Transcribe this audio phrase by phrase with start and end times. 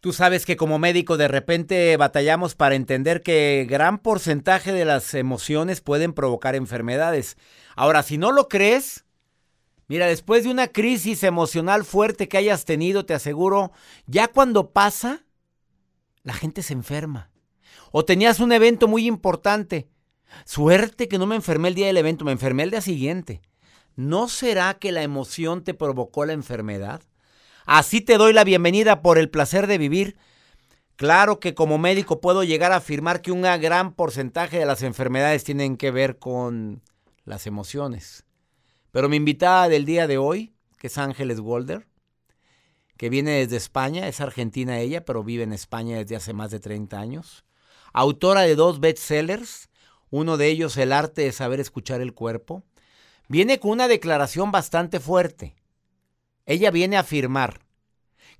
[0.00, 5.12] Tú sabes que como médico de repente batallamos para entender que gran porcentaje de las
[5.14, 7.36] emociones pueden provocar enfermedades.
[7.74, 9.04] Ahora, si no lo crees,
[9.88, 13.72] mira, después de una crisis emocional fuerte que hayas tenido, te aseguro,
[14.06, 15.24] ya cuando pasa,
[16.22, 17.32] la gente se enferma.
[17.90, 19.88] O tenías un evento muy importante.
[20.44, 23.42] Suerte que no me enfermé el día del evento, me enfermé el día siguiente.
[23.96, 27.02] ¿No será que la emoción te provocó la enfermedad?
[27.70, 30.16] Así te doy la bienvenida por el placer de vivir.
[30.96, 35.44] Claro que como médico puedo llegar a afirmar que un gran porcentaje de las enfermedades
[35.44, 36.80] tienen que ver con
[37.26, 38.24] las emociones.
[38.90, 41.86] Pero mi invitada del día de hoy, que es Ángeles Walder,
[42.96, 46.60] que viene desde España, es argentina ella, pero vive en España desde hace más de
[46.60, 47.44] 30 años,
[47.92, 49.68] autora de dos bestsellers,
[50.08, 52.62] uno de ellos El arte de saber escuchar el cuerpo,
[53.28, 55.57] viene con una declaración bastante fuerte
[56.48, 57.60] ella viene a afirmar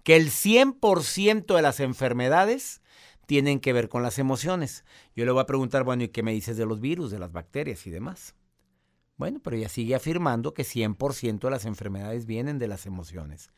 [0.02, 2.80] que el 100% de las enfermedades
[3.26, 4.86] tienen que ver con las emociones.
[5.14, 7.32] Yo le voy a preguntar, bueno, ¿y qué me dices de los virus, de las
[7.32, 8.34] bacterias y demás?
[9.18, 13.50] Bueno, pero ella sigue afirmando que 100% de las enfermedades vienen de las emociones.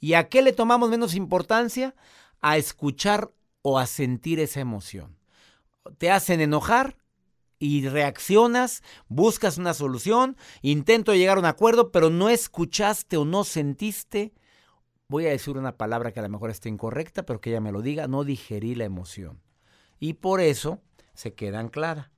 [0.00, 1.94] ¿Y a qué le tomamos menos importancia?
[2.40, 5.18] A escuchar o a sentir esa emoción.
[5.98, 6.96] Te hacen enojar,
[7.62, 13.44] y reaccionas, buscas una solución, intento llegar a un acuerdo, pero no escuchaste o no
[13.44, 14.32] sentiste,
[15.06, 17.70] voy a decir una palabra que a lo mejor esté incorrecta, pero que ella me
[17.70, 19.40] lo diga, no digerí la emoción.
[20.00, 20.80] Y por eso
[21.14, 22.10] se queda anclada.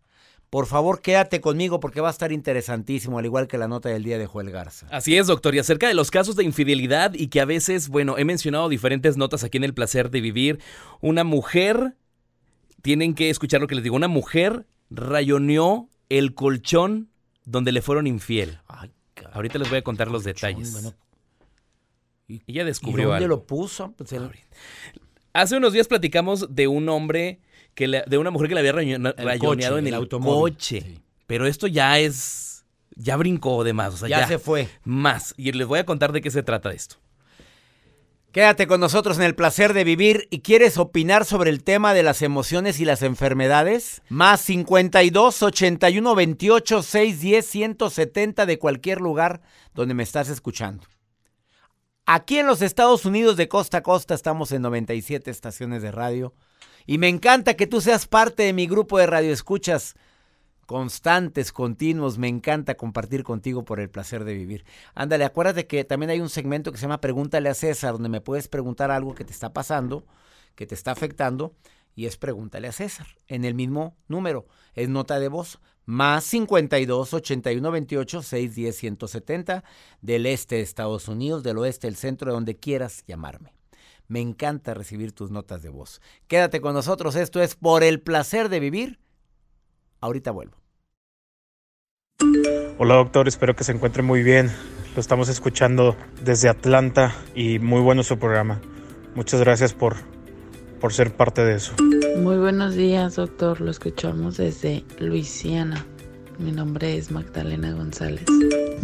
[0.49, 4.03] Por favor, quédate conmigo porque va a estar interesantísimo, al igual que la nota del
[4.03, 4.87] día de Joel Garza.
[4.91, 5.55] Así es, doctor.
[5.55, 9.19] Y acerca de los casos de infidelidad y que a veces, bueno, he mencionado diferentes
[9.19, 10.61] notas aquí en El Placer de Vivir.
[11.03, 11.97] Una mujer,
[12.81, 17.09] tienen que escuchar lo que les digo, una mujer rayoneó el colchón
[17.45, 18.59] donde le fueron infiel.
[19.33, 20.95] Ahorita les voy a contar los detalles.
[22.29, 23.93] y, ella descubrió ¿y dónde lo puso?
[23.93, 24.15] Pues
[25.33, 27.41] Hace unos días platicamos de un hombre,
[27.75, 31.01] que de una mujer que le había rayoneado en el, coche.
[31.27, 32.65] Pero esto ya es,
[32.95, 34.01] ya brincó de más.
[34.01, 34.69] ya, ya se fue.
[34.85, 35.35] Más.
[35.37, 36.97] Y les voy a contar de qué se trata esto.
[38.35, 42.03] Quédate con nosotros en el placer de vivir y quieres opinar sobre el tema de
[42.03, 44.03] las emociones y las enfermedades.
[44.09, 49.41] Más 52 81 28 610 170 de cualquier lugar
[49.73, 50.83] donde me estás escuchando.
[52.07, 56.35] Aquí en los Estados Unidos de costa a costa estamos en 97 estaciones de radio
[56.87, 59.95] y me encanta que tú seas parte de mi grupo de radioescuchas
[60.67, 62.19] constantes, continuos.
[62.19, 64.65] Me encanta compartir contigo por el placer de vivir.
[64.95, 68.21] Ándale, acuérdate que también hay un segmento que se llama Pregúntale a César, donde me
[68.21, 70.07] puedes preguntar algo que te está pasando,
[70.55, 71.55] que te está afectando,
[71.95, 73.07] y es Pregúntale a César.
[73.29, 79.65] En el mismo número, es nota de voz, más 52 81 28 610 170
[80.01, 83.55] del este de Estados Unidos, del oeste, del centro, de donde quieras llamarme.
[84.07, 86.01] Me encanta recibir tus notas de voz.
[86.27, 89.04] Quédate con nosotros, esto es por el placer de vivir
[90.05, 90.59] Ahorita vuelvo.
[92.77, 94.53] Hola doctor, espero que se encuentre muy bien.
[94.95, 98.61] Lo estamos escuchando desde Atlanta y muy bueno su programa.
[99.15, 99.97] Muchas gracias por,
[100.79, 101.73] por ser parte de eso.
[102.19, 105.87] Muy buenos días doctor, lo escuchamos desde Luisiana.
[106.39, 108.27] Mi nombre es Magdalena González.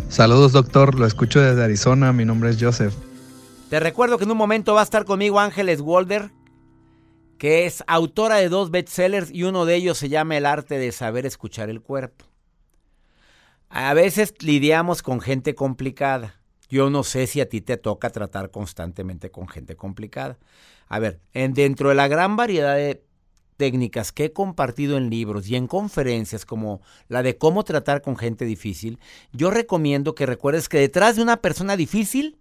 [0.08, 2.14] Saludos doctor, lo escucho desde Arizona.
[2.14, 2.94] Mi nombre es Joseph.
[3.68, 6.30] Te recuerdo que en un momento va a estar conmigo Ángeles Walder,
[7.40, 10.92] que es autora de dos bestsellers y uno de ellos se llama El arte de
[10.92, 12.26] saber escuchar el cuerpo.
[13.70, 16.38] A veces lidiamos con gente complicada.
[16.68, 20.38] Yo no sé si a ti te toca tratar constantemente con gente complicada.
[20.86, 23.02] A ver, en, dentro de la gran variedad de
[23.56, 28.18] técnicas que he compartido en libros y en conferencias como la de cómo tratar con
[28.18, 28.98] gente difícil,
[29.32, 32.38] yo recomiendo que recuerdes que detrás de una persona difícil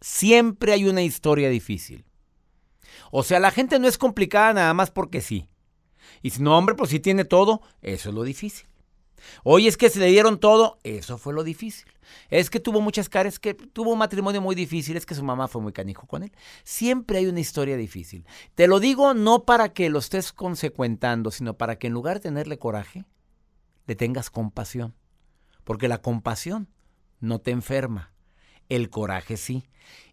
[0.00, 2.05] siempre hay una historia difícil.
[3.10, 5.48] O sea, la gente no es complicada nada más porque sí.
[6.22, 8.66] Y si no, hombre, pues si tiene todo, eso es lo difícil.
[9.44, 11.86] Hoy es que se le dieron todo, eso fue lo difícil.
[12.28, 15.48] Es que tuvo muchas caras, que tuvo un matrimonio muy difícil, es que su mamá
[15.48, 16.32] fue muy canijo con él.
[16.64, 18.24] Siempre hay una historia difícil.
[18.54, 22.20] Te lo digo no para que lo estés consecuentando, sino para que en lugar de
[22.20, 23.04] tenerle coraje,
[23.86, 24.94] le tengas compasión.
[25.64, 26.68] Porque la compasión
[27.20, 28.12] no te enferma,
[28.68, 29.64] el coraje sí.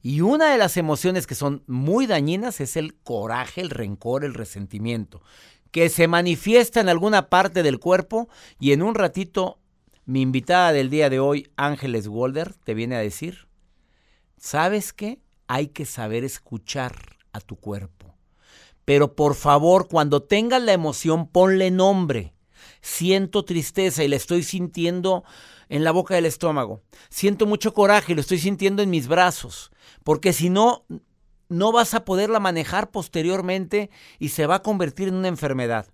[0.01, 4.33] Y una de las emociones que son muy dañinas es el coraje, el rencor, el
[4.33, 5.21] resentimiento,
[5.71, 8.27] que se manifiesta en alguna parte del cuerpo
[8.59, 9.59] y en un ratito
[10.05, 13.47] mi invitada del día de hoy, Ángeles Walder, te viene a decir,
[14.37, 15.19] ¿sabes qué?
[15.47, 18.13] Hay que saber escuchar a tu cuerpo.
[18.85, 22.32] Pero por favor, cuando tengas la emoción, ponle nombre.
[22.83, 25.23] Siento tristeza y la estoy sintiendo
[25.69, 26.81] en la boca del estómago.
[27.09, 29.71] Siento mucho coraje y lo estoy sintiendo en mis brazos.
[30.03, 30.85] Porque si no,
[31.47, 33.89] no vas a poderla manejar posteriormente
[34.19, 35.87] y se va a convertir en una enfermedad.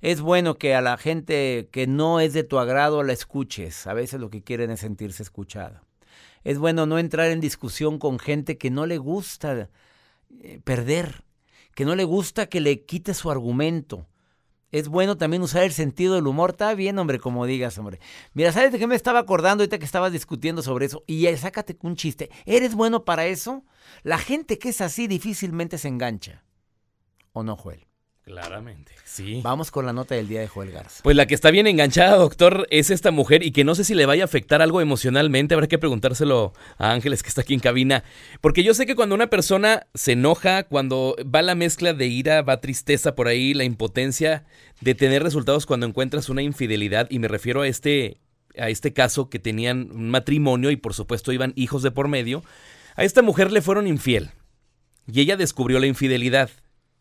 [0.00, 3.86] Es bueno que a la gente que no es de tu agrado la escuches.
[3.86, 5.84] A veces lo que quieren es sentirse escuchada.
[6.42, 9.70] Es bueno no entrar en discusión con gente que no le gusta
[10.40, 11.22] eh, perder,
[11.76, 14.08] que no le gusta que le quite su argumento.
[14.72, 16.50] Es bueno también usar el sentido del humor.
[16.50, 18.00] Está bien, hombre, como digas, hombre.
[18.34, 21.04] Mira, ¿sabes de qué me estaba acordando ahorita que estabas discutiendo sobre eso?
[21.06, 22.30] Y sácate un chiste.
[22.44, 23.64] ¿Eres bueno para eso?
[24.02, 26.44] La gente que es así difícilmente se engancha.
[27.32, 27.86] ¿O no, Joel?
[28.26, 29.38] Claramente, sí.
[29.44, 31.00] Vamos con la nota del día de Joel Garza.
[31.04, 33.94] Pues la que está bien enganchada, doctor, es esta mujer y que no sé si
[33.94, 35.54] le vaya a afectar algo emocionalmente.
[35.54, 38.02] Habrá que preguntárselo a Ángeles que está aquí en cabina.
[38.40, 42.42] Porque yo sé que cuando una persona se enoja, cuando va la mezcla de ira,
[42.42, 44.44] va tristeza por ahí, la impotencia
[44.80, 48.18] de tener resultados cuando encuentras una infidelidad, y me refiero a este,
[48.58, 52.42] a este caso que tenían un matrimonio y por supuesto iban hijos de por medio.
[52.96, 54.30] A esta mujer le fueron infiel
[55.06, 56.50] y ella descubrió la infidelidad.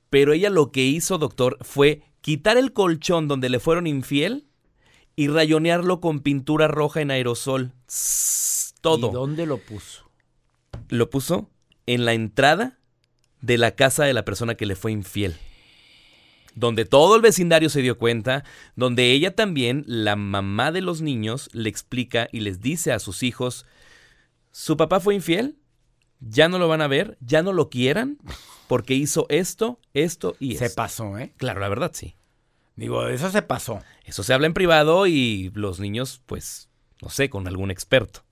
[0.10, 4.48] Pero ella lo que hizo, doctor, fue quitar el colchón donde le fueron infiel
[5.16, 7.74] y rayonearlo con pintura roja en aerosol.
[8.82, 9.10] todo.
[9.10, 10.10] ¿Y dónde lo puso?
[10.90, 11.50] Lo puso
[11.86, 12.80] en la entrada
[13.42, 15.36] de la casa de la persona que le fue infiel.
[16.56, 18.44] Donde todo el vecindario se dio cuenta,
[18.76, 23.24] donde ella también, la mamá de los niños, le explica y les dice a sus
[23.24, 23.66] hijos,
[24.52, 25.58] ¿su papá fue infiel?
[26.28, 27.18] ¿Ya no lo van a ver?
[27.22, 28.18] ¿Ya no lo quieran?
[28.68, 30.68] porque hizo esto, esto y esto.
[30.68, 31.34] Se pasó, ¿eh?
[31.38, 32.16] Claro, la verdad sí.
[32.76, 33.82] Digo, eso se pasó.
[34.04, 36.70] Eso se habla en privado y los niños, pues,
[37.02, 38.24] no sé, con algún experto.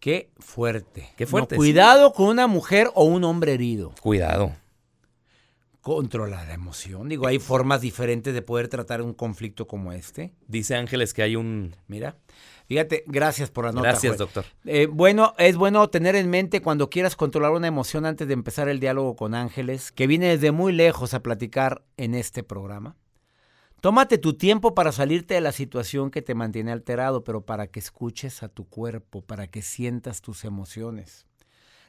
[0.00, 1.10] Qué fuerte.
[1.16, 1.56] Qué fuerte.
[1.56, 3.94] cuidado con una mujer o un hombre herido.
[4.00, 4.54] Cuidado.
[5.90, 7.08] Controlar la emoción.
[7.08, 10.32] Digo, hay formas diferentes de poder tratar un conflicto como este.
[10.46, 11.74] Dice Ángeles que hay un.
[11.88, 12.16] Mira,
[12.70, 13.88] Fíjate, gracias por la nota.
[13.88, 14.44] Gracias, doctor.
[14.64, 18.68] Eh, bueno, es bueno tener en mente cuando quieras controlar una emoción antes de empezar
[18.68, 22.94] el diálogo con Ángeles, que viene desde muy lejos a platicar en este programa.
[23.80, 27.80] Tómate tu tiempo para salirte de la situación que te mantiene alterado, pero para que
[27.80, 31.26] escuches a tu cuerpo, para que sientas tus emociones.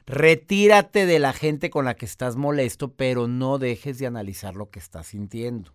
[0.06, 4.70] Retírate de la gente con la que estás molesto, pero no dejes de analizar lo
[4.70, 5.74] que estás sintiendo.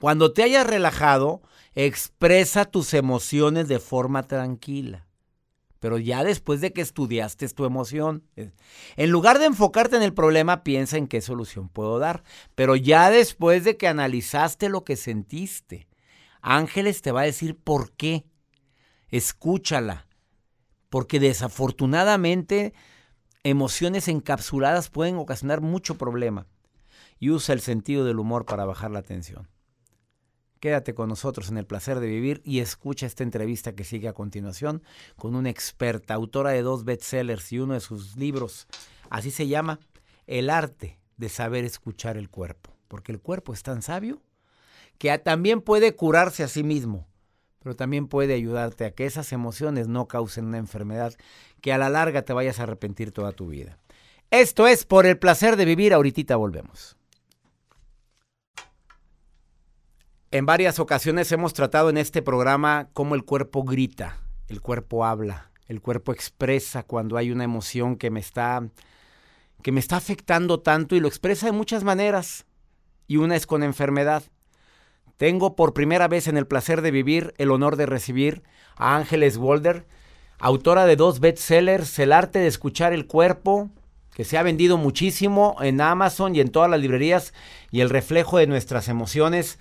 [0.00, 1.42] Cuando te hayas relajado,
[1.74, 5.06] expresa tus emociones de forma tranquila.
[5.82, 8.52] Pero ya después de que estudiaste tu emoción, eh,
[8.96, 12.22] en lugar de enfocarte en el problema, piensa en qué solución puedo dar.
[12.54, 15.88] Pero ya después de que analizaste lo que sentiste,
[16.40, 18.24] Ángeles te va a decir por qué.
[19.08, 20.06] Escúchala.
[20.88, 22.74] Porque desafortunadamente
[23.44, 26.46] emociones encapsuladas pueden ocasionar mucho problema.
[27.18, 29.48] Y usa el sentido del humor para bajar la tensión.
[30.58, 34.12] Quédate con nosotros en el placer de vivir y escucha esta entrevista que sigue a
[34.12, 34.82] continuación
[35.16, 38.68] con una experta, autora de dos bestsellers y uno de sus libros.
[39.10, 39.80] Así se llama
[40.26, 42.70] El arte de saber escuchar el cuerpo.
[42.86, 44.22] Porque el cuerpo es tan sabio
[44.98, 47.08] que también puede curarse a sí mismo,
[47.62, 51.14] pero también puede ayudarte a que esas emociones no causen una enfermedad
[51.60, 53.78] que a la larga te vayas a arrepentir toda tu vida.
[54.30, 55.92] Esto es por el placer de vivir.
[55.92, 56.96] Ahorita volvemos.
[60.30, 64.18] En varias ocasiones hemos tratado en este programa cómo el cuerpo grita,
[64.48, 68.66] el cuerpo habla, el cuerpo expresa cuando hay una emoción que me está
[69.62, 72.46] que me está afectando tanto y lo expresa de muchas maneras.
[73.06, 74.24] Y una es con enfermedad.
[75.22, 78.42] Tengo por primera vez en el placer de vivir el honor de recibir
[78.74, 79.86] a Ángeles Walder,
[80.40, 83.70] autora de dos bestsellers, El arte de escuchar el cuerpo,
[84.16, 87.34] que se ha vendido muchísimo en Amazon y en todas las librerías,
[87.70, 89.60] y el reflejo de nuestras emociones.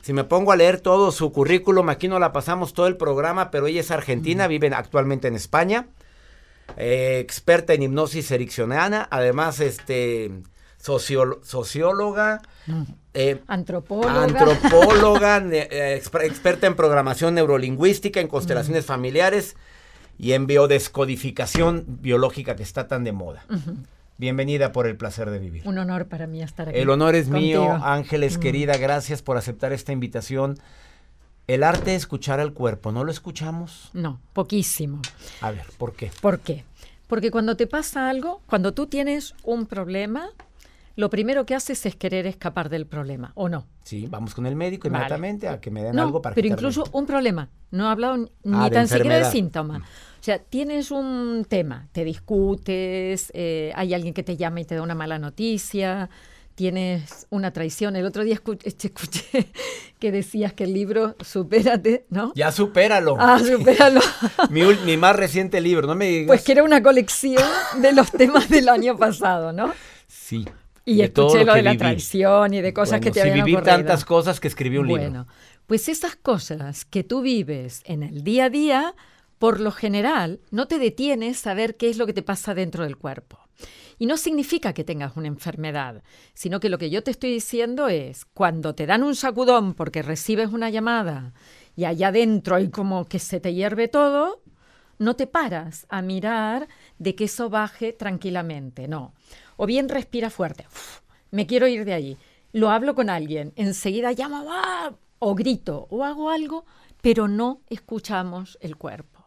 [0.00, 3.50] Si me pongo a leer todo su currículum, aquí no la pasamos todo el programa,
[3.50, 5.88] pero ella es argentina, vive actualmente en España,
[6.78, 10.30] eh, experta en hipnosis ericksoniana, además este
[10.82, 12.42] socióloga,
[13.14, 19.56] eh, antropóloga, antropóloga eh, experta en programación neurolingüística, en constelaciones familiares
[20.18, 23.44] y en biodescodificación biológica que está tan de moda.
[24.18, 25.62] Bienvenida por el placer de vivir.
[25.66, 26.78] Un honor para mí estar aquí.
[26.78, 30.58] El honor es mío, Ángeles, querida, gracias por aceptar esta invitación.
[31.46, 33.90] El arte de escuchar al cuerpo, ¿no lo escuchamos?
[33.92, 35.02] No, poquísimo.
[35.40, 36.10] A ver, ¿por qué?
[36.20, 36.64] ¿Por qué?
[37.08, 40.30] Porque cuando te pasa algo, cuando tú tienes un problema,
[40.96, 43.66] lo primero que haces es querer escapar del problema, ¿o no?
[43.84, 47.06] Sí, vamos con el médico inmediatamente a que me den algo para Pero incluso un
[47.06, 49.78] problema, no he hablado ni ah, tan siquiera de síntoma.
[49.78, 49.82] Mm.
[49.82, 54.76] O sea, tienes un tema, te discutes, eh, hay alguien que te llama y te
[54.76, 56.10] da una mala noticia,
[56.54, 57.96] tienes una traición.
[57.96, 59.50] El otro día escuché, escuché
[59.98, 62.32] que decías que el libro Supérate, ¿no?
[62.34, 63.16] Ya supéralo.
[63.18, 64.00] Ah, supéralo.
[64.50, 66.26] mi, mi más reciente libro, no me digas.
[66.26, 67.42] Pues que era una colección
[67.80, 69.72] de los temas del año pasado, ¿no?
[70.06, 70.44] Sí.
[70.84, 73.28] Y de todo escuché lo, de la traición y de cosas Bueno, que te sí,
[73.30, 73.62] habían viví ocurrido.
[73.62, 75.12] tantas cosas que escribí un libro.
[75.12, 75.26] Bueno,
[75.66, 78.94] pues esas cosas que tú vives en el día a día,
[79.38, 82.84] por lo general, no te detienes a ver qué es lo que te pasa dentro
[82.84, 83.38] del cuerpo.
[83.98, 86.02] Y no significa que tengas una enfermedad,
[86.34, 90.02] sino que lo que yo te estoy diciendo es, cuando te dan un sacudón porque
[90.02, 91.32] recibes una llamada
[91.76, 94.42] y allá adentro hay como que se te hierve todo,
[94.98, 99.14] no te paras a mirar de que eso baje tranquilamente, no.
[99.62, 102.18] O bien respira fuerte, "Uf, me quiero ir de allí.
[102.50, 106.64] Lo hablo con alguien, enseguida llamo "Ah", o grito o hago algo,
[107.00, 109.24] pero no escuchamos el cuerpo.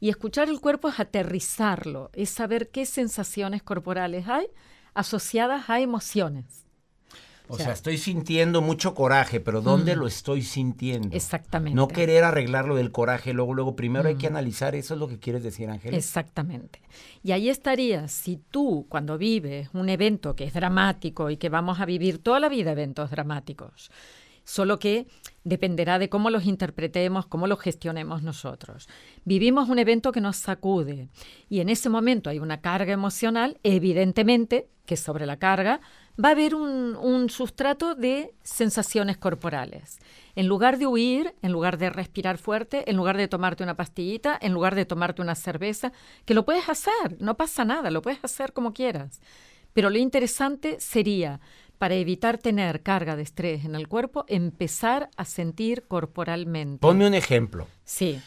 [0.00, 4.48] Y escuchar el cuerpo es aterrizarlo, es saber qué sensaciones corporales hay
[4.92, 6.63] asociadas a emociones.
[7.46, 9.98] O O sea, sea, estoy sintiendo mucho coraje, pero ¿dónde Mm.
[9.98, 11.14] lo estoy sintiendo?
[11.14, 11.76] Exactamente.
[11.76, 14.32] No querer arreglar lo del coraje, luego, luego, primero hay que Mm.
[14.32, 15.98] analizar, eso es lo que quieres decir, Ángeles.
[15.98, 16.80] Exactamente.
[17.22, 21.80] Y ahí estarías, si tú cuando vives un evento que es dramático y que vamos
[21.80, 23.90] a vivir toda la vida eventos dramáticos,
[24.46, 25.06] solo que
[25.42, 28.88] dependerá de cómo los interpretemos, cómo los gestionemos nosotros.
[29.26, 31.08] Vivimos un evento que nos sacude
[31.50, 35.80] y en ese momento hay una carga emocional, evidentemente que sobre la carga
[36.22, 39.98] va a haber un, un sustrato de sensaciones corporales.
[40.36, 44.38] En lugar de huir, en lugar de respirar fuerte, en lugar de tomarte una pastillita,
[44.40, 45.92] en lugar de tomarte una cerveza,
[46.24, 49.20] que lo puedes hacer, no pasa nada, lo puedes hacer como quieras.
[49.72, 51.40] Pero lo interesante sería,
[51.78, 56.78] para evitar tener carga de estrés en el cuerpo, empezar a sentir corporalmente.
[56.78, 57.66] Ponme un ejemplo.
[57.84, 58.20] Sí.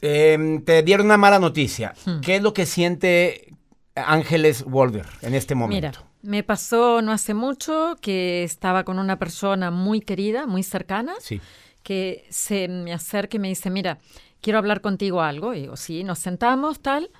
[0.00, 1.94] Em, te dieron una mala noticia.
[2.04, 2.20] Hmm.
[2.20, 3.54] ¿Qué es lo que siente
[3.94, 5.86] Ángeles Wolver en este momento?
[5.86, 11.14] Mira, me pasó no hace mucho que estaba con una persona muy querida, muy cercana,
[11.20, 11.40] Sí.
[11.82, 13.98] que se me acerca y me dice, mira,
[14.40, 15.54] quiero hablar contigo algo.
[15.54, 17.10] Y digo, sí, nos sentamos, tal,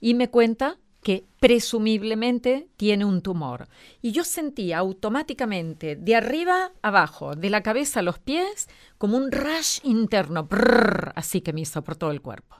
[0.00, 3.68] y me cuenta que presumiblemente tiene un tumor.
[4.02, 9.32] Y yo sentía automáticamente, de arriba abajo, de la cabeza a los pies, como un
[9.32, 12.56] rush interno, brrr, así que me hizo por todo el cuerpo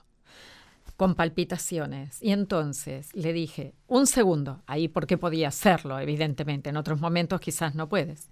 [1.01, 2.23] con palpitaciones.
[2.23, 7.75] Y entonces le dije, un segundo, ahí porque podía hacerlo, evidentemente, en otros momentos quizás
[7.75, 8.29] no puedes.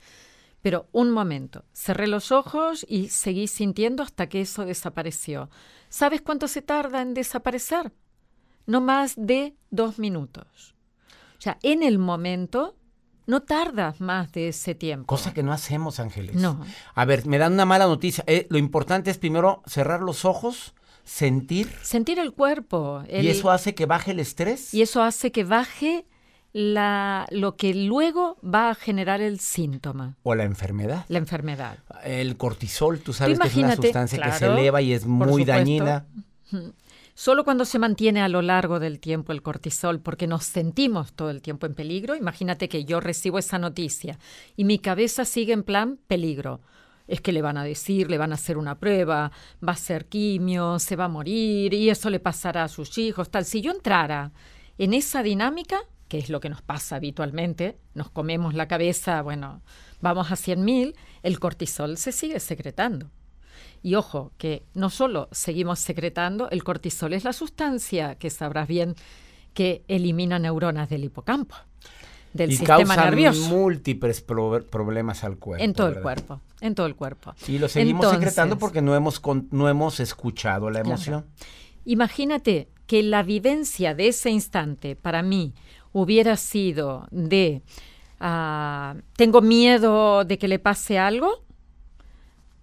[0.60, 5.48] Pero un momento, cerré los ojos y seguí sintiendo hasta que eso desapareció.
[5.88, 7.90] ¿Sabes cuánto se tarda en desaparecer?
[8.66, 10.74] No más de dos minutos.
[11.38, 12.76] O sea, en el momento
[13.24, 15.06] no tardas más de ese tiempo.
[15.06, 16.36] Cosa que no hacemos, Ángeles.
[16.36, 16.60] No.
[16.94, 18.24] A ver, me dan una mala noticia.
[18.26, 20.74] Eh, lo importante es primero cerrar los ojos,
[21.08, 23.02] sentir, Sentir el cuerpo.
[23.08, 24.74] el- y eso hace que baje el estrés.
[24.74, 26.04] y eso hace que baje
[26.52, 31.04] la, lo que luego va a generar el síntoma, O la enfermedad.
[31.08, 31.78] la enfermedad.
[32.04, 36.06] El cortisol, tú sabes que es una sustancia que se eleva y es muy dañina.
[37.14, 41.30] Solo cuando se mantiene a lo largo del tiempo el cortisol, porque nos sentimos todo
[41.30, 44.18] el tiempo en peligro, imagínate que yo recibo esa noticia
[44.56, 46.60] y mi cabeza sigue en plan peligro.
[47.08, 49.32] Es que le van a decir, le van a hacer una prueba,
[49.66, 53.30] va a ser quimio, se va a morir y eso le pasará a sus hijos,
[53.30, 53.44] tal.
[53.44, 54.30] Si yo entrara
[54.76, 59.62] en esa dinámica, que es lo que nos pasa habitualmente, nos comemos la cabeza, bueno,
[60.00, 63.10] vamos a 100.000, el cortisol se sigue secretando.
[63.82, 68.94] Y ojo, que no solo seguimos secretando, el cortisol es la sustancia que sabrás bien
[69.54, 71.56] que elimina neuronas del hipocampo,
[72.38, 75.62] del y sistema causa nervioso, múltiples pro- problemas al cuerpo.
[75.64, 77.34] en todo el cuerpo, en todo el cuerpo.
[77.46, 80.88] Y lo seguimos Entonces, secretando porque no hemos, con- no hemos escuchado la Claro.
[80.94, 81.26] emoción.
[81.84, 85.52] Imagínate que la vivencia de ese instante para mí
[85.92, 87.62] hubiera sido de
[88.20, 91.44] ah, tengo miedo de que le pase algo,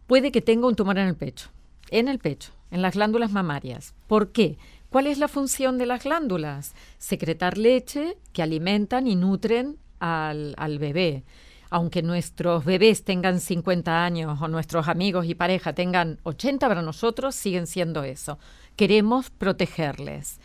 [0.07, 1.49] puede que tenga un tumor en el pecho,
[1.91, 3.93] en el pecho, en las glándulas mamarias.
[4.07, 4.57] ¿Por qué?
[4.95, 6.73] ¿Cuál es la función de las glándulas?
[6.99, 11.25] Secretar leche que alimentan y nutren al, al bebé.
[11.69, 17.35] Aunque nuestros bebés tengan 50 años o nuestros amigos y pareja tengan 80, para nosotros
[17.35, 18.39] siguen siendo eso.
[18.77, 20.39] Queremos protegerles.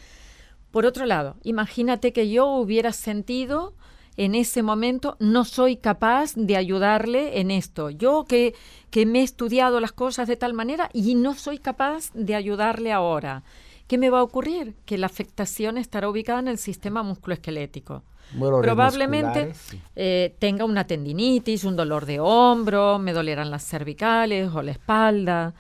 [0.73, 3.75] Por otro lado, imagínate que yo hubiera sentido
[4.17, 7.91] en ese momento no soy capaz de ayudarle en esto.
[7.91, 8.57] Yo que,
[8.91, 12.91] que me he estudiado las cosas de tal manera y no soy capaz de ayudarle
[12.91, 13.45] ahora.
[13.91, 14.77] ¿Qué me va a ocurrir?
[14.85, 18.05] Que la afectación estará ubicada en el sistema musculoesquelético.
[18.33, 19.53] Dolores Probablemente
[19.97, 25.55] eh, tenga una tendinitis, un dolor de hombro, me dolerán las cervicales o la espalda.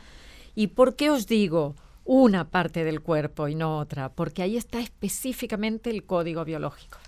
[0.54, 4.10] ¿Y por qué os digo una parte del cuerpo y no otra?
[4.10, 6.98] Porque ahí está específicamente el código biológico.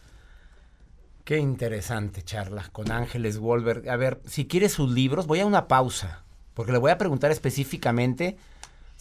[1.22, 3.88] Qué interesante charla con Ángeles Wolver.
[3.88, 7.30] A ver, si quieres sus libros, voy a una pausa, porque le voy a preguntar
[7.30, 8.38] específicamente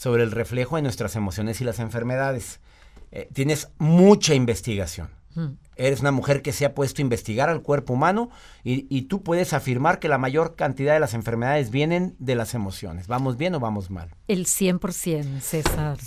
[0.01, 2.59] sobre el reflejo de nuestras emociones y las enfermedades.
[3.11, 5.09] Eh, tienes mucha investigación.
[5.35, 5.49] Mm.
[5.75, 8.31] Eres una mujer que se ha puesto a investigar al cuerpo humano
[8.63, 12.55] y, y tú puedes afirmar que la mayor cantidad de las enfermedades vienen de las
[12.55, 13.05] emociones.
[13.05, 14.09] ¿Vamos bien o vamos mal?
[14.27, 15.99] El 100%, César.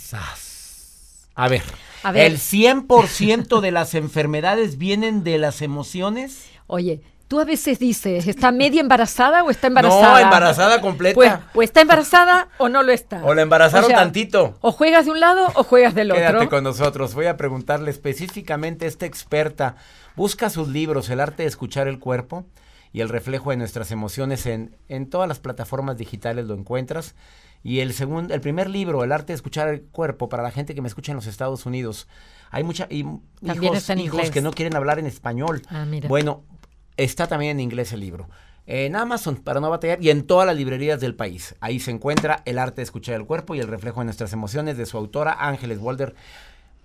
[1.36, 1.62] A ver,
[2.02, 2.32] A ver.
[2.32, 6.46] ¿el 100% de las enfermedades vienen de las emociones?
[6.66, 7.00] Oye,
[7.34, 10.12] tú a veces dices, ¿está media embarazada o está embarazada?
[10.12, 11.14] No, embarazada completa.
[11.16, 13.24] Pues, o está embarazada o no lo está.
[13.24, 14.56] O la embarazaron O sea, tantito.
[14.60, 16.48] O juegas de un lado o juegas del Quédate otro.
[16.48, 17.12] con nosotros.
[17.14, 19.74] Voy a preguntarle específicamente a esta experta.
[20.14, 22.44] Busca sus libros, El arte de escuchar el cuerpo
[22.92, 27.16] y el reflejo de nuestras emociones en, en todas las plataformas digitales lo encuentras.
[27.64, 30.76] Y el segundo, el primer libro, El arte de escuchar el cuerpo, para la gente
[30.76, 32.06] que me escucha en los Estados Unidos.
[32.52, 33.02] Hay mucha y
[33.44, 35.62] También hijos, hijos que no quieren hablar en español.
[35.68, 36.08] Ah, mira.
[36.08, 36.44] Bueno,
[36.96, 38.28] está también en inglés el libro.
[38.66, 41.54] En Amazon, para no batallar, y en todas las librerías del país.
[41.60, 44.78] Ahí se encuentra El arte de escuchar el cuerpo y el reflejo de nuestras emociones
[44.78, 46.14] de su autora Ángeles Walder.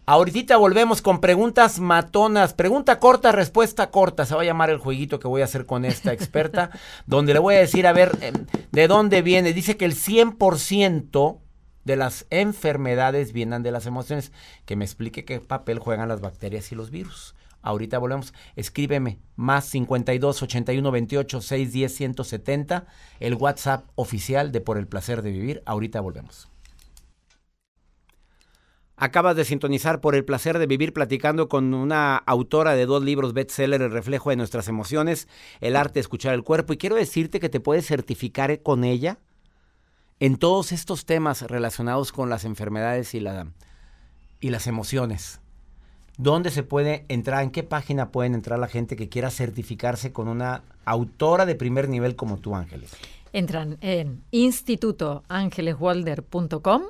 [0.05, 2.55] Ahorita volvemos con preguntas matonas.
[2.55, 4.25] Pregunta corta, respuesta corta.
[4.25, 6.71] Se va a llamar el jueguito que voy a hacer con esta experta,
[7.05, 9.53] donde le voy a decir, a ver, em, ¿de dónde viene?
[9.53, 11.37] Dice que el 100%
[11.85, 14.31] de las enfermedades vienen de las emociones.
[14.65, 17.35] Que me explique qué papel juegan las bacterias y los virus.
[17.61, 18.33] Ahorita volvemos.
[18.55, 22.87] Escríbeme más 52 81 28 610 170,
[23.19, 25.61] el WhatsApp oficial de Por el placer de vivir.
[25.65, 26.49] Ahorita volvemos.
[29.01, 33.33] Acabas de sintonizar por el placer de vivir platicando con una autora de dos libros
[33.33, 35.29] bestseller, El reflejo de nuestras emociones,
[35.61, 36.73] El arte de escuchar el cuerpo.
[36.73, 39.19] Y quiero decirte que te puedes certificar con ella
[40.19, 43.47] en todos estos temas relacionados con las enfermedades y, la,
[44.41, 45.39] y las emociones.
[46.19, 47.41] ¿Dónde se puede entrar?
[47.43, 51.87] ¿En qué página pueden entrar la gente que quiera certificarse con una autora de primer
[51.87, 52.91] nivel como tú, Ángeles?
[53.31, 56.81] Entran en institutoangeleswalder.com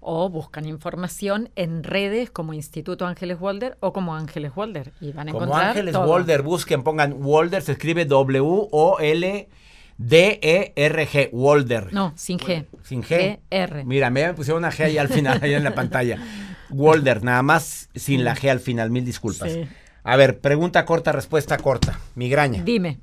[0.00, 5.28] o buscan información en redes como Instituto Ángeles Walder o como Ángeles Walder y van
[5.28, 6.10] a Como encontrar Ángeles todo.
[6.10, 9.48] Walder, busquen, pongan Walder, se escribe W-O-L-D-E-R-G,
[11.32, 11.92] Walder.
[11.92, 12.64] No, sin G.
[12.84, 13.38] Sin G.
[13.50, 13.84] R.
[13.84, 16.18] Mira, me pusieron una G ahí al final, ahí en la pantalla.
[16.72, 19.52] Walder, nada más sin la G al final, mil disculpas.
[19.52, 19.64] Sí.
[20.04, 21.98] A ver, pregunta corta, respuesta corta.
[22.14, 22.62] Migraña.
[22.62, 22.98] Dime,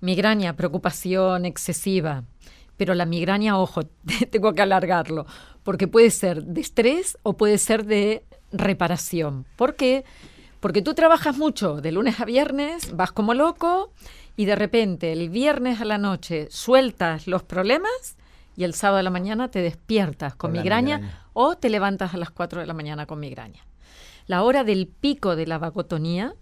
[0.00, 2.24] migraña, preocupación excesiva,
[2.76, 3.82] pero la migraña, ojo,
[4.30, 5.26] tengo que alargarlo,
[5.62, 9.46] porque puede ser de estrés o puede ser de reparación.
[9.56, 10.04] ¿Por qué?
[10.60, 13.92] Porque tú trabajas mucho de lunes a viernes, vas como loco
[14.36, 18.16] y de repente el viernes a la noche sueltas los problemas
[18.56, 21.24] y el sábado a la mañana te despiertas con, migraña, migraña.
[21.32, 23.64] o te levantas a las 4 de la mañana con migraña.
[24.26, 26.34] La hora del pico de la vagotonía,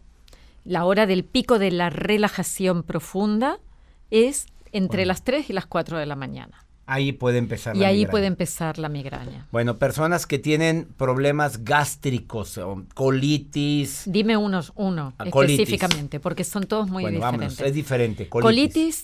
[0.65, 3.59] la hora del pico de la relajación profunda
[4.11, 6.65] es entre las 3 y las 4 de la mañana.
[6.91, 8.11] Ahí puede empezar Y la ahí migraña.
[8.11, 9.47] puede empezar la migraña.
[9.53, 12.59] Bueno, personas que tienen problemas gástricos,
[12.95, 14.03] colitis.
[14.07, 15.59] Dime unos, uno Ah, colitis.
[15.61, 17.67] específicamente, porque son todos muy bueno, vámonos, diferentes.
[17.69, 18.29] es diferente.
[18.29, 18.45] Colitis.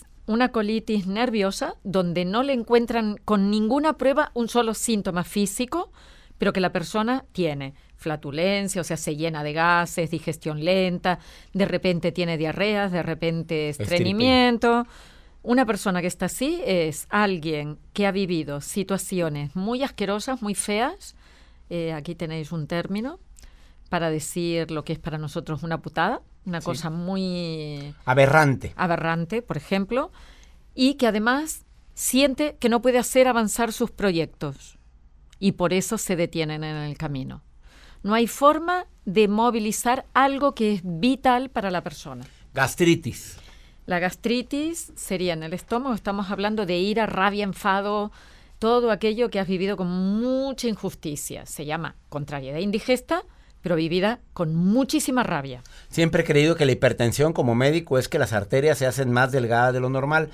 [0.00, 5.92] Colitis, una colitis nerviosa donde no le encuentran con ninguna prueba un solo síntoma físico,
[6.38, 11.18] pero que la persona tiene flatulencia, o sea, se llena de gases, digestión lenta,
[11.52, 14.86] de repente tiene diarreas, de repente estreñimiento.
[15.42, 21.16] Una persona que está así es alguien que ha vivido situaciones muy asquerosas, muy feas.
[21.70, 23.18] Eh, aquí tenéis un término
[23.94, 26.64] para decir lo que es para nosotros una putada, una Sí.
[26.64, 28.72] cosa muy Aberrante.
[28.74, 30.10] aberrante, por ejemplo,
[30.74, 34.78] y que además siente que no puede hacer avanzar sus proyectos
[35.38, 37.42] y por eso se detienen en el camino.
[38.02, 42.24] No hay forma de movilizar algo que es vital para la persona.
[42.52, 43.36] Gastritis.
[43.86, 48.10] La gastritis sería en el estómago, estamos hablando de ira, rabia, enfado,
[48.58, 51.46] todo aquello que has vivido con mucha injusticia.
[51.46, 53.22] Se llama contrariedad indigesta,
[53.64, 55.62] pero vivida con muchísima rabia.
[55.88, 59.32] Siempre he creído que la hipertensión como médico es que las arterias se hacen más
[59.32, 60.28] delgadas de lo normal.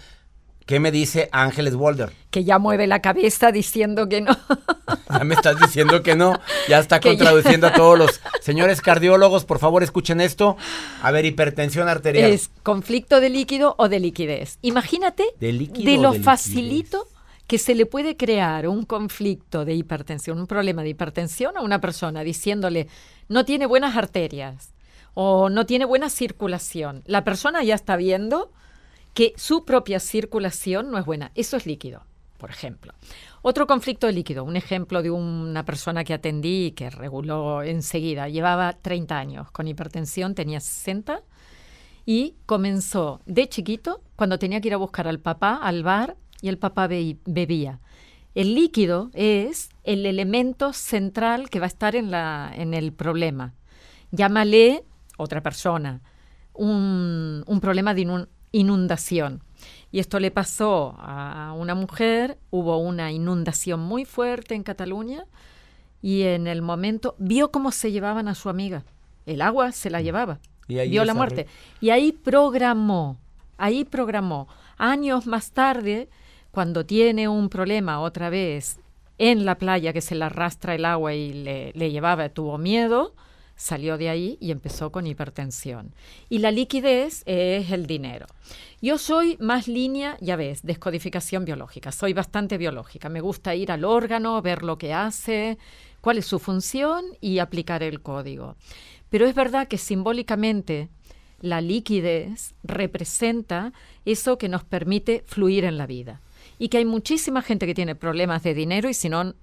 [0.67, 2.11] ¿Qué me dice Ángeles Walder?
[2.31, 4.37] Que ya mueve la cabeza diciendo que no.
[5.11, 6.39] Ya me estás diciendo que no.
[6.69, 9.45] Ya está Que ya- contraduciendo a todos los señores cardiólogos.
[9.45, 10.57] Por favor, escuchen esto.
[11.03, 12.31] A ver, hipertensión arterial.
[12.31, 14.59] Es conflicto de líquido o de liquidez.
[14.63, 16.25] Imagínate ¿De líquido de lo de liquidez?
[17.51, 21.81] Que se le puede crear un conflicto de hipertensión, un problema de hipertensión a una
[21.81, 22.87] persona diciéndole
[23.29, 24.73] no tiene buenas arterias
[25.15, 27.03] o no tiene buena circulación.
[27.07, 28.53] La persona ya está viendo
[29.15, 31.33] que su propia circulación no es buena.
[31.35, 32.05] Eso es líquido,
[32.39, 32.95] por ejemplo.
[33.43, 38.29] Otro conflicto de líquido, un ejemplo de una persona que atendí y que reguló enseguida.
[38.29, 41.25] Llevaba 30 años con hipertensión, tenía 60
[42.07, 46.49] Y comenzó de chiquito, cuando tenía que ir a buscar al papá al bar y
[46.49, 47.81] el papá be- bebía.
[48.35, 53.55] El líquido es el elemento central que va a estar en, la, en el problema.
[54.13, 54.85] Llámale
[55.17, 56.01] otra persona,
[56.53, 59.43] un, un problema de inun- inundación.
[59.93, 65.25] Y esto le pasó a una mujer, hubo una inundación muy fuerte en Cataluña
[66.01, 68.85] y en el momento vio cómo se llevaban a su amiga.
[69.27, 70.39] El agua se la llevaba.
[70.69, 71.47] Y ahí vio la muerte.
[71.81, 73.19] Y ahí programó,
[73.59, 74.47] ahí programó.
[74.79, 76.09] Años más tarde,
[76.51, 78.79] cuando tiene un problema otra vez
[79.19, 83.15] en la playa que se le arrastra el agua y le, le llevaba, tuvo miedo,
[83.61, 85.95] salió de ahí y empezó con hipertensión.
[86.31, 88.27] Y la liquidez es el dinero.
[88.81, 91.93] Yo soy más línea, ya ves, descodificación biológica.
[91.93, 93.11] Soy bastante biológica.
[93.11, 95.59] Me gusta ir al órgano, ver lo que hace,
[96.01, 98.57] cuál es su función y aplicar el código.
[99.11, 100.89] Pero es verdad que simbólicamente
[101.41, 103.75] la liquidez representa
[104.07, 106.23] eso que nos permite fluir en la vida.
[106.63, 109.35] Y que hay muchísima gente que tiene problemas de dinero y si no,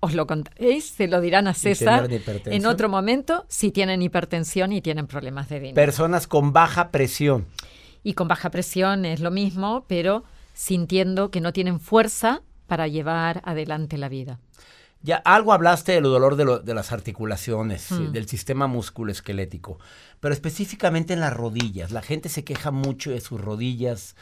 [0.00, 2.06] os lo contaréis, se lo dirán a César
[2.46, 5.74] en otro momento si tienen hipertensión y tienen problemas de dinero.
[5.74, 7.46] Personas con baja presión.
[8.02, 13.40] y con baja presión es lo mismo, pero sintiendo que no tienen fuerza para llevar
[13.44, 14.38] adelante la vida.
[15.02, 18.12] Ya algo hablaste del dolor de, lo- de las articulaciones, Mm.
[18.12, 19.78] del sistema musculoesquelético,
[20.20, 21.90] pero específicamente en las rodillas.
[21.90, 24.14] La gente se queja mucho de sus rodillas.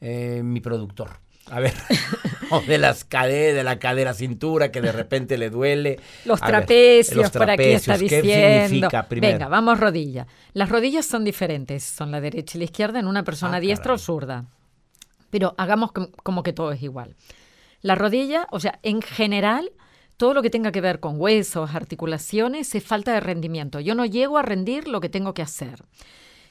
[0.00, 1.20] Eh, mi productor.
[1.50, 1.74] A ver,
[2.50, 6.00] o de las caderas, de la cadera cintura que de repente le duele.
[6.24, 8.64] Los A ver, trapecios, los por aquí está ¿qué diciendo.
[8.68, 9.32] significa primero?
[9.34, 10.26] Venga, vamos rodilla.
[10.54, 13.84] Las rodillas son diferentes, son la derecha y la izquierda en una persona Ah, diestra
[13.84, 13.94] caray.
[13.96, 14.44] o zurda.
[15.30, 17.14] Pero hagamos com- como que todo es igual.
[17.82, 19.70] La rodilla, o sea, en general,
[20.16, 23.80] todo lo que tenga que ver con huesos, articulaciones, es falta de rendimiento.
[23.80, 25.82] Yo no llego a rendir lo que tengo que hacer.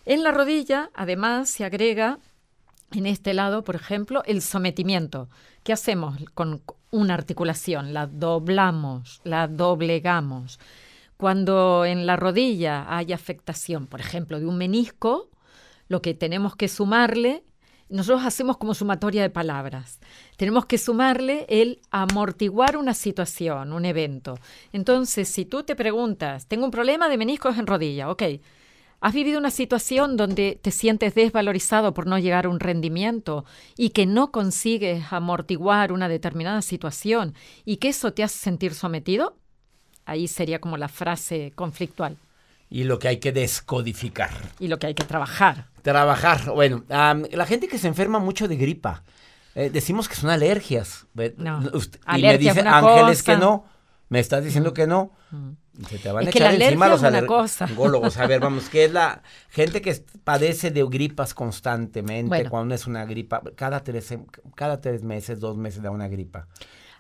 [0.06, 2.20] En la rodilla, además, se agrega
[3.00, 5.30] en este lado, por ejemplo, el sometimiento.
[5.64, 7.94] ¿Qué hacemos con una articulación?
[7.94, 10.60] La doblamos, la doblegamos.
[11.18, 15.30] Cuando en la rodilla hay afectación, por ejemplo, de un menisco,
[15.88, 17.44] lo que tenemos que sumarle,
[17.90, 20.00] nosotros hacemos como sumatoria de palabras.
[20.38, 24.36] Tenemos que sumarle el amortiguar una situación, un evento.
[24.72, 28.24] Entonces, si tú te preguntas, tengo un problema de meniscos en rodilla, ok,
[29.06, 33.44] ¿Has vivido una situación donde te sientes desvalorizado por no llegar a un rendimiento
[33.76, 37.36] y que no consigues amortiguar una determinada situación
[37.66, 39.36] y que eso te hace sentir sometido?
[40.06, 42.16] Ahí sería como la frase conflictual
[42.70, 44.32] Y lo que hay que descodificar.
[44.58, 45.68] y lo que hay que trabajar.
[45.82, 46.50] Trabajar.
[46.52, 49.04] Bueno, la gente que se enferma mucho de gripa,
[49.54, 51.08] eh, decimos que son alergias.
[51.36, 51.60] No.
[51.62, 53.34] Y me Alergia es dice Ángeles cosa.
[53.34, 53.66] que no.
[54.08, 55.12] Me estás diciendo que no.
[55.90, 57.68] Se te van Es a que echar la encima los es una cosa.
[58.20, 62.28] A ver, vamos, ¿qué es la gente que padece de gripas constantemente?
[62.28, 62.50] Bueno.
[62.50, 64.16] Cuando es una gripa, cada tres,
[64.56, 66.48] cada tres meses, dos meses da una gripa.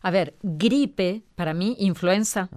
[0.02, 2.50] A ver, gripe, para mí, influenza,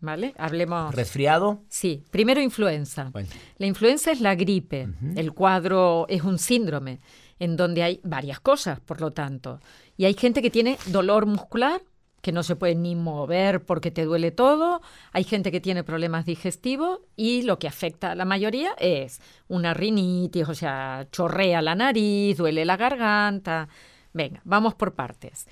[0.00, 0.34] ¿vale?
[0.36, 0.94] Hablemos.
[0.94, 1.62] ¿Resfriado?
[1.68, 3.08] Sí, primero influenza.
[3.10, 3.28] Bueno.
[3.56, 4.86] La influenza es la gripe.
[5.16, 7.00] El cuadro es un síndrome
[7.38, 9.60] en donde hay varias cosas, por lo tanto.
[9.96, 11.80] Y hay gente que tiene dolor muscular,
[12.20, 14.80] que no se puede ni mover porque te duele todo.
[15.12, 19.74] Hay gente que tiene problemas digestivos y lo que afecta a la mayoría es una
[19.74, 23.68] rinitis, o sea, chorrea la nariz, duele la garganta.
[24.12, 25.46] Venga, vamos por partes.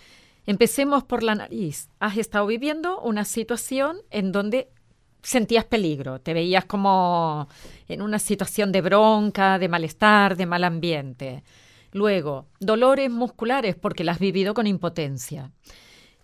[0.46, 1.90] Empecemos por la nariz.
[2.00, 4.70] Has estado viviendo una situación en donde
[5.22, 7.48] sentías peligro, te veías como
[7.88, 11.42] en una situación de bronca, de malestar, de mal ambiente.
[11.92, 15.50] Luego, dolores musculares porque las has vivido con impotencia.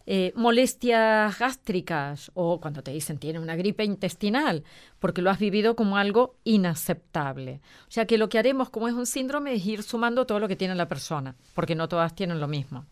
[0.06, 4.64] Eh, molestias gástricas o cuando te dicen tiene una gripe intestinal,
[4.98, 7.60] porque lo has vivido como algo inaceptable.
[7.88, 10.48] O sea que lo que haremos como es un síndrome es ir sumando todo lo
[10.48, 12.84] que tiene la persona, porque no todas tienen lo mismo.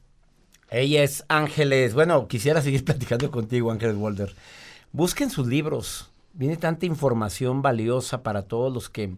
[0.71, 1.93] Ella es Ángeles.
[1.93, 4.35] Bueno, quisiera seguir platicando contigo, Ángeles Walder.
[4.91, 6.11] Busquen sus libros.
[6.33, 9.17] Viene tanta información valiosa para todos los que...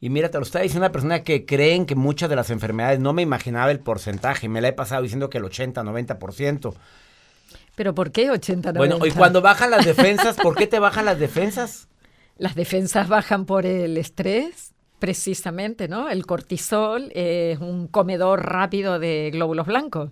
[0.00, 3.00] Y mira, te lo está diciendo una persona que creen que muchas de las enfermedades,
[3.00, 6.74] no me imaginaba el porcentaje, me la he pasado diciendo que el 80, 90%.
[7.74, 9.18] Pero ¿por qué 80 Bueno, y 90?
[9.18, 11.88] cuando bajan las defensas, ¿por qué te bajan las defensas?
[12.38, 16.08] Las defensas bajan por el estrés, precisamente, ¿no?
[16.08, 20.10] El cortisol es un comedor rápido de glóbulos blancos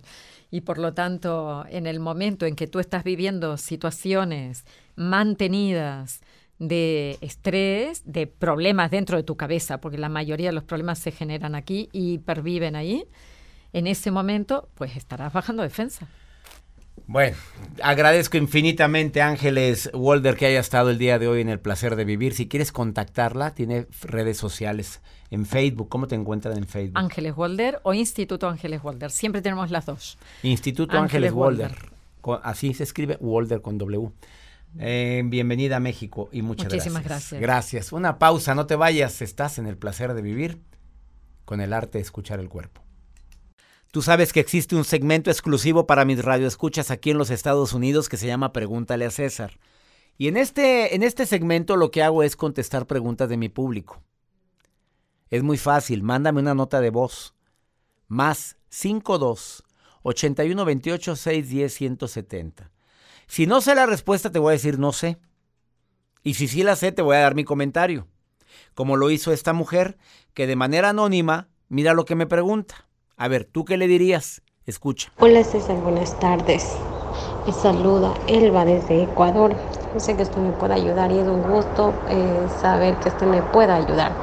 [0.51, 6.21] y por lo tanto, en el momento en que tú estás viviendo situaciones mantenidas
[6.59, 11.11] de estrés, de problemas dentro de tu cabeza, porque la mayoría de los problemas se
[11.11, 13.05] generan aquí y perviven ahí,
[13.73, 16.07] en ese momento, pues estarás bajando defensa.
[17.07, 17.35] Bueno,
[17.83, 22.05] agradezco infinitamente Ángeles Walder que haya estado el día de hoy en el placer de
[22.05, 22.33] vivir.
[22.33, 25.89] Si quieres contactarla, tiene redes sociales en Facebook.
[25.89, 26.97] ¿Cómo te encuentran en Facebook?
[26.97, 29.11] Ángeles Walder o Instituto Ángeles Walder.
[29.11, 30.17] Siempre tenemos las dos.
[30.43, 31.75] Instituto Ángeles, Walder.
[32.43, 34.09] así se escribe Walder con W.
[34.79, 37.31] Eh, bienvenida a México y muchas Muchísimas gracias.
[37.31, 37.41] gracias.
[37.41, 37.91] Gracias.
[37.91, 39.21] Una pausa, no te vayas.
[39.21, 40.61] Estás en el placer de vivir
[41.43, 42.81] con el arte de escuchar el cuerpo.
[43.91, 48.07] Tú sabes que existe un segmento exclusivo para mis radioescuchas aquí en los Estados Unidos
[48.07, 49.59] que se llama Pregúntale a César.
[50.17, 54.01] Y en este, en este segmento lo que hago es contestar preguntas de mi público.
[55.29, 57.35] Es muy fácil, mándame una nota de voz.
[58.07, 59.63] Más 52
[60.03, 62.71] 81 28 610 170.
[63.27, 65.17] Si no sé la respuesta, te voy a decir no sé.
[66.23, 68.07] Y si sí la sé, te voy a dar mi comentario.
[68.73, 69.97] Como lo hizo esta mujer,
[70.33, 72.87] que de manera anónima, mira lo que me pregunta.
[73.21, 74.41] A ver, ¿tú qué le dirías?
[74.65, 75.11] Escucha.
[75.19, 76.79] Hola César, buenas tardes.
[77.45, 79.55] Me saluda Elba desde Ecuador.
[79.93, 83.27] Yo sé que usted me puede ayudar y es un gusto eh, saber que usted
[83.27, 84.15] me pueda ayudar.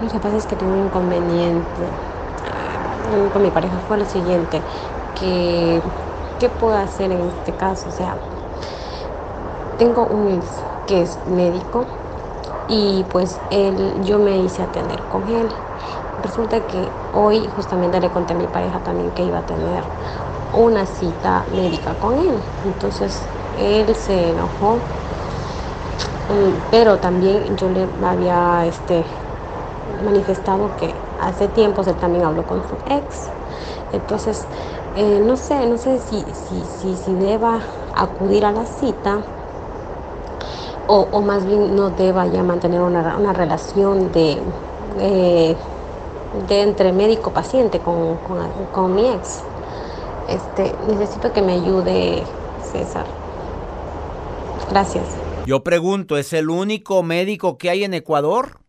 [0.00, 3.78] Lo que pasa es que tengo un inconveniente eh, con mi pareja.
[3.86, 4.64] Fue lo siguiente,
[5.14, 5.80] que
[6.40, 7.88] ¿qué puedo hacer en este caso?
[7.88, 8.18] O sea,
[9.76, 11.86] tengo un ex que es médico
[12.66, 15.54] y pues él, yo me hice atender con él.
[16.24, 19.84] Resulta que hoy justamente le conté a mi pareja también que iba a tener
[20.52, 22.44] una cita médica con él.
[22.64, 24.82] Entonces él se enojó,
[26.28, 29.06] mm, pero también yo le había este,
[30.02, 33.30] manifestado que hace tiempos él también habló con su ex.
[33.92, 34.48] Entonces,
[34.94, 37.62] eh, no sé, no sé si, si, si, si deba
[37.94, 39.24] acudir a la cita
[40.86, 44.44] o, o más bien no deba ya mantener una, una relación de,
[44.98, 45.58] eh,
[46.48, 48.16] de entre médico-paciente con,
[48.72, 49.42] con, mi ex.
[50.28, 52.22] Este, necesito que me ayude
[52.72, 53.06] César.
[54.70, 55.04] Gracias.
[55.46, 58.60] Yo pregunto, ¿es el único médico que hay en Ecuador?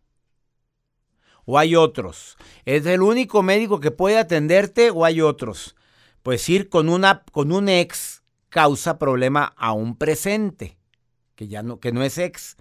[1.45, 2.37] ¿O hay otros?
[2.65, 5.75] ¿Es el único médico que puede atenderte o hay otros?
[6.23, 10.77] Pues ir con, una, con un ex causa problema a un presente,
[11.35, 12.57] que ya no, que no es ex.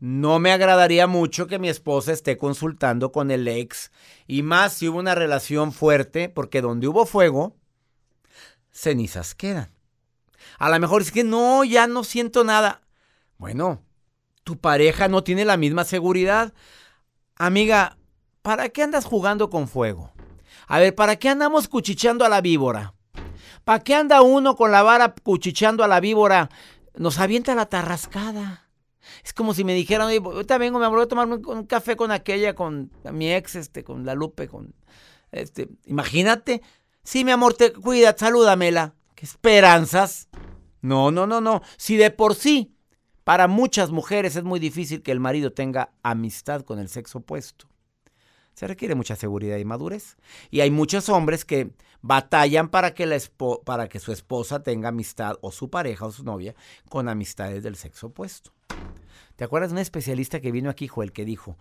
[0.00, 3.92] No me agradaría mucho que mi esposa esté consultando con el ex,
[4.26, 7.54] y más si hubo una relación fuerte, porque donde hubo fuego,
[8.72, 9.70] cenizas quedan.
[10.58, 12.80] A lo mejor es que no, ya no siento nada.
[13.36, 13.82] Bueno,
[14.42, 16.54] tu pareja no tiene la misma seguridad.
[17.36, 17.98] Amiga,
[18.40, 20.12] ¿para qué andas jugando con fuego?
[20.66, 22.94] A ver, ¿para qué andamos cuchicheando a la víbora?
[23.64, 26.48] ¿Para qué anda uno con la vara cuchicheando a la víbora?
[26.94, 28.69] Nos avienta la tarrascada.
[29.24, 31.96] Es como si me dijeran, oye, ahorita vengo, me voy a tomar un, un café
[31.96, 34.74] con aquella, con mi ex, este, con la Lupe, con
[35.32, 35.68] este.
[35.86, 36.62] Imagínate.
[37.02, 38.94] Sí, mi amor, te cuida, salúdamela.
[39.14, 40.28] ¿Qué esperanzas?
[40.82, 41.62] No, no, no, no.
[41.76, 42.74] Si de por sí,
[43.24, 47.66] para muchas mujeres es muy difícil que el marido tenga amistad con el sexo opuesto.
[48.54, 50.16] Se requiere mucha seguridad y madurez.
[50.50, 51.70] Y hay muchos hombres que
[52.02, 56.12] batallan para que, la espo- para que su esposa tenga amistad, o su pareja o
[56.12, 56.54] su novia,
[56.88, 58.52] con amistades del sexo opuesto.
[59.36, 61.56] ¿Te acuerdas de un especialista que vino aquí, Joel, que dijo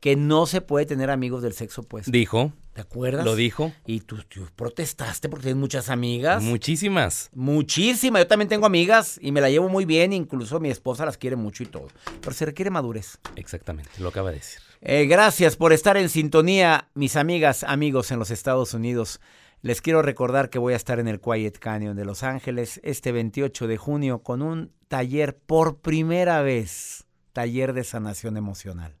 [0.00, 2.10] que no se puede tener amigos del sexo opuesto?
[2.10, 3.24] Dijo, ¿Te acuerdas?
[3.24, 3.72] lo dijo.
[3.86, 6.42] Y tú, tú protestaste porque tienes muchas amigas.
[6.42, 7.30] Muchísimas.
[7.32, 8.20] Muchísimas.
[8.22, 10.12] Yo también tengo amigas y me la llevo muy bien.
[10.12, 11.88] Incluso mi esposa las quiere mucho y todo.
[12.20, 13.18] Pero se requiere madurez.
[13.36, 14.60] Exactamente, lo acaba de decir.
[14.82, 19.20] Eh, gracias por estar en sintonía, mis amigas, amigos en los Estados Unidos.
[19.64, 23.12] Les quiero recordar que voy a estar en el Quiet Canyon de Los Ángeles este
[23.12, 28.98] 28 de junio con un taller por primera vez, taller de sanación emocional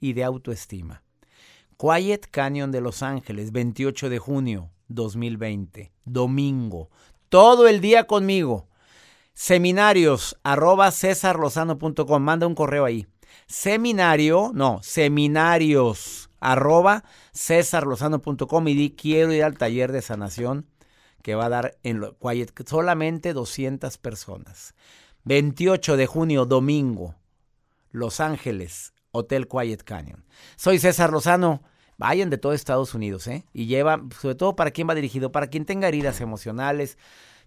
[0.00, 1.04] y de autoestima.
[1.78, 6.90] Quiet Canyon de Los Ángeles, 28 de junio 2020, domingo.
[7.28, 8.66] Todo el día conmigo.
[9.34, 10.90] Seminarios arroba.
[12.18, 13.06] Manda un correo ahí.
[13.46, 20.66] Seminario, no, seminarios arroba cesarlozano.com y di quiero ir al taller de sanación
[21.22, 24.74] que va a dar en lo, Quiet, solamente 200 personas.
[25.24, 27.14] 28 de junio, domingo,
[27.90, 30.24] Los Ángeles, Hotel Quiet Canyon.
[30.56, 31.62] Soy César Lozano.
[31.96, 33.44] Vayan de todo Estados Unidos, ¿eh?
[33.52, 36.98] Y lleva, sobre todo para quien va dirigido, para quien tenga heridas emocionales,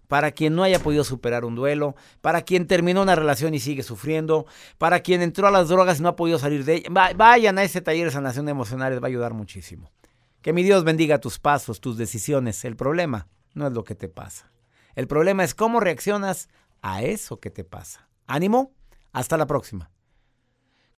[0.08, 3.82] para quien no haya podido superar un duelo, para quien terminó una relación y sigue
[3.82, 4.46] sufriendo,
[4.78, 6.90] para quien entró a las drogas y no ha podido salir de ella.
[6.90, 9.90] Va- vayan a ese taller de sanación emocional, les va a ayudar muchísimo.
[10.42, 12.64] Que mi Dios bendiga tus pasos, tus decisiones.
[12.64, 14.52] El problema no es lo que te pasa.
[14.94, 16.48] El problema es cómo reaccionas
[16.82, 18.08] a eso que te pasa.
[18.26, 18.72] Ánimo,
[19.12, 19.90] hasta la próxima.